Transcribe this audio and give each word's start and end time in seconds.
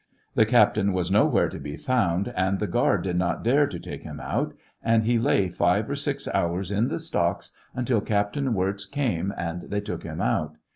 The 0.33 0.47
captain 0.47 0.93
was 0.93 1.11
nowhere 1.11 1.47
to 1.47 1.59
be 1.59 1.77
found, 1.77 2.33
and 2.35 2.57
the 2.57 2.65
guard 2.65 3.03
did 3.03 3.19
not 3.19 3.43
dare 3.43 3.67
to 3.67 3.79
take 3.79 4.01
him 4.01 4.19
out, 4.19 4.55
and 4.81 5.03
he 5.03 5.19
lay 5.19 5.47
five 5.47 5.87
or 5.91 5.95
six 5.95 6.27
hours 6.33 6.71
in 6.71 6.87
the 6.87 6.97
stocks 6.97 7.51
until'Captain 7.75 8.55
Wirz 8.55 8.87
came 8.87 9.31
and 9.37 9.69
they 9.69 9.79
took 9.81 10.01
him 10.01 10.19
out. 10.19 10.55